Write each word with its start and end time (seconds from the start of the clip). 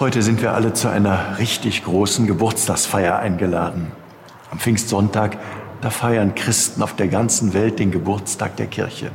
Heute 0.00 0.22
sind 0.22 0.40
wir 0.42 0.54
alle 0.54 0.74
zu 0.74 0.86
einer 0.86 1.40
richtig 1.40 1.82
großen 1.82 2.28
Geburtstagsfeier 2.28 3.18
eingeladen. 3.18 3.90
Am 4.48 4.60
Pfingstsonntag, 4.60 5.38
da 5.80 5.90
feiern 5.90 6.36
Christen 6.36 6.84
auf 6.84 6.94
der 6.94 7.08
ganzen 7.08 7.52
Welt 7.52 7.80
den 7.80 7.90
Geburtstag 7.90 8.54
der 8.58 8.68
Kirche. 8.68 9.10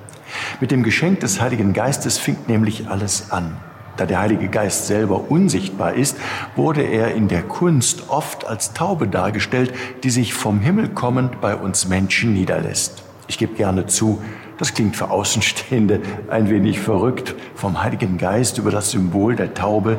Mit 0.59 0.71
dem 0.71 0.83
Geschenk 0.83 1.21
des 1.21 1.39
Heiligen 1.39 1.71
Geistes 1.71 2.17
fing 2.17 2.35
nämlich 2.47 2.89
alles 2.89 3.31
an. 3.31 3.55
Da 3.95 4.05
der 4.05 4.19
Heilige 4.19 4.49
Geist 4.49 4.87
selber 4.87 5.31
unsichtbar 5.31 5.93
ist, 5.93 6.17
wurde 6.57 6.81
er 6.81 7.15
in 7.15 7.29
der 7.29 7.43
Kunst 7.43 8.09
oft 8.09 8.45
als 8.45 8.73
Taube 8.73 9.07
dargestellt, 9.07 9.73
die 10.03 10.09
sich 10.09 10.33
vom 10.33 10.59
Himmel 10.59 10.89
kommend 10.89 11.39
bei 11.39 11.55
uns 11.55 11.87
Menschen 11.87 12.33
niederlässt. 12.33 13.03
Ich 13.27 13.37
gebe 13.37 13.55
gerne 13.55 13.85
zu, 13.85 14.21
das 14.57 14.73
klingt 14.73 14.97
für 14.97 15.11
Außenstehende 15.11 16.01
ein 16.29 16.49
wenig 16.49 16.81
verrückt. 16.81 17.35
Vom 17.55 17.81
Heiligen 17.81 18.17
Geist 18.17 18.57
über 18.57 18.69
das 18.69 18.91
Symbol 18.91 19.37
der 19.37 19.53
Taube 19.53 19.97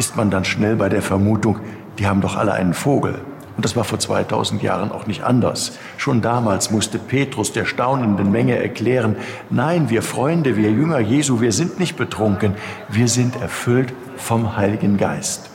ist 0.00 0.16
man 0.16 0.30
dann 0.30 0.46
schnell 0.46 0.76
bei 0.76 0.88
der 0.88 1.02
Vermutung, 1.02 1.60
die 1.98 2.06
haben 2.06 2.22
doch 2.22 2.34
alle 2.34 2.54
einen 2.54 2.72
Vogel. 2.72 3.20
Und 3.54 3.66
das 3.66 3.76
war 3.76 3.84
vor 3.84 3.98
2000 3.98 4.62
Jahren 4.62 4.92
auch 4.92 5.06
nicht 5.06 5.24
anders. 5.24 5.78
Schon 5.98 6.22
damals 6.22 6.70
musste 6.70 6.98
Petrus 6.98 7.52
der 7.52 7.66
staunenden 7.66 8.32
Menge 8.32 8.56
erklären, 8.56 9.16
nein, 9.50 9.90
wir 9.90 10.00
Freunde, 10.00 10.56
wir 10.56 10.70
Jünger 10.70 11.00
Jesu, 11.00 11.42
wir 11.42 11.52
sind 11.52 11.78
nicht 11.78 11.98
betrunken, 11.98 12.54
wir 12.88 13.08
sind 13.08 13.38
erfüllt 13.42 13.92
vom 14.16 14.56
Heiligen 14.56 14.96
Geist. 14.96 15.50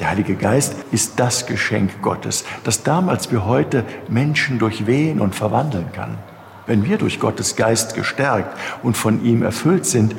Der 0.00 0.10
Heilige 0.10 0.34
Geist 0.34 0.74
ist 0.90 1.20
das 1.20 1.46
Geschenk 1.46 2.02
Gottes, 2.02 2.44
das 2.64 2.82
damals 2.82 3.30
wie 3.30 3.36
heute 3.36 3.84
Menschen 4.08 4.58
durchwehen 4.58 5.20
und 5.20 5.36
verwandeln 5.36 5.92
kann. 5.92 6.18
Wenn 6.66 6.84
wir 6.84 6.98
durch 6.98 7.20
Gottes 7.20 7.54
Geist 7.54 7.94
gestärkt 7.94 8.58
und 8.82 8.96
von 8.96 9.24
ihm 9.24 9.44
erfüllt 9.44 9.86
sind, 9.86 10.16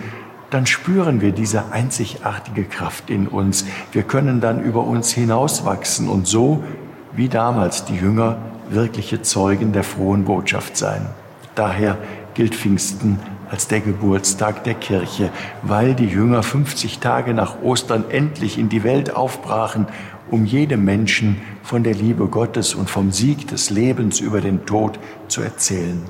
dann 0.55 0.65
spüren 0.65 1.19
wir 1.19 1.33
diese 1.33 1.73
einzigartige 1.73 2.63
Kraft 2.63 3.09
in 3.09 3.27
uns. 3.27 3.65
Wir 3.91 4.03
können 4.03 4.39
dann 4.39 4.63
über 4.63 4.85
uns 4.85 5.11
hinauswachsen 5.11 6.07
und 6.07 6.27
so 6.27 6.63
wie 7.11 7.27
damals 7.27 7.83
die 7.83 7.97
Jünger 7.97 8.37
wirkliche 8.69 9.21
Zeugen 9.21 9.73
der 9.73 9.83
frohen 9.83 10.23
Botschaft 10.23 10.77
sein. 10.77 11.07
Daher 11.55 11.97
gilt 12.35 12.55
Pfingsten 12.55 13.19
als 13.51 13.67
der 13.67 13.81
Geburtstag 13.81 14.63
der 14.63 14.75
Kirche, 14.75 15.29
weil 15.61 15.93
die 15.93 16.07
Jünger 16.07 16.41
50 16.41 16.99
Tage 16.99 17.33
nach 17.33 17.61
Ostern 17.61 18.05
endlich 18.09 18.57
in 18.57 18.69
die 18.69 18.85
Welt 18.85 19.13
aufbrachen, 19.13 19.87
um 20.31 20.45
jedem 20.45 20.85
Menschen 20.85 21.41
von 21.63 21.83
der 21.83 21.95
Liebe 21.95 22.27
Gottes 22.27 22.75
und 22.75 22.89
vom 22.89 23.11
Sieg 23.11 23.49
des 23.49 23.71
Lebens 23.71 24.21
über 24.21 24.39
den 24.39 24.65
Tod 24.65 24.99
zu 25.27 25.41
erzählen. 25.41 26.01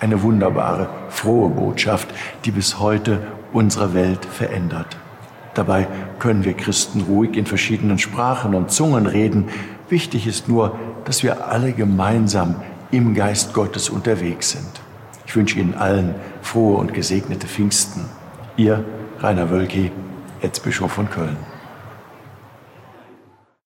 Eine 0.00 0.22
wunderbare, 0.22 0.88
frohe 1.08 1.50
Botschaft, 1.50 2.08
die 2.44 2.50
bis 2.50 2.78
heute 2.78 3.26
unsere 3.52 3.94
Welt 3.94 4.24
verändert. 4.24 4.96
Dabei 5.54 5.88
können 6.18 6.44
wir 6.44 6.54
Christen 6.54 7.02
ruhig 7.02 7.36
in 7.36 7.46
verschiedenen 7.46 7.98
Sprachen 7.98 8.54
und 8.54 8.70
Zungen 8.70 9.06
reden, 9.06 9.46
Wichtig 9.88 10.26
ist 10.26 10.48
nur, 10.48 10.78
dass 11.04 11.22
wir 11.22 11.48
alle 11.48 11.72
gemeinsam 11.72 12.56
im 12.90 13.14
Geist 13.14 13.54
Gottes 13.54 13.88
unterwegs 13.88 14.50
sind. 14.50 14.68
Ich 15.26 15.34
wünsche 15.34 15.58
Ihnen 15.58 15.74
allen 15.74 16.14
frohe 16.42 16.76
und 16.76 16.92
gesegnete 16.92 17.46
Pfingsten. 17.46 18.04
Ihr 18.56 18.84
Rainer 19.20 19.50
Wölki, 19.50 19.90
Erzbischof 20.42 20.92
von 20.92 21.08
Köln. 21.10 21.36